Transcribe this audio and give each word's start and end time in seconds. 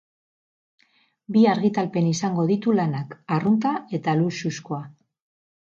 Bi 1.35 1.43
argitalpen 1.51 2.09
izango 2.13 2.45
ditu 2.53 2.75
lanak, 2.79 3.15
arrunta 3.37 3.77
eta 3.99 4.19
luxuzkoa. 4.23 4.85